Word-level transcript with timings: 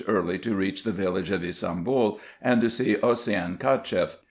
81 0.03 0.17
early 0.17 0.39
to 0.39 0.55
reach 0.55 0.81
the 0.83 0.91
village 0.91 1.29
of 1.29 1.43
Ybsambul, 1.43 2.17
and 2.41 2.59
to 2.61 2.71
see 2.71 2.95
Osseyn 2.95 3.59
Cacheff. 3.59 4.17